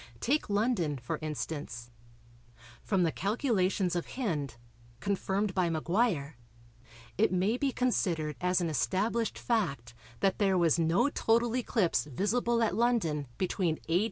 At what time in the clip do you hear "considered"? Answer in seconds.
7.71-8.35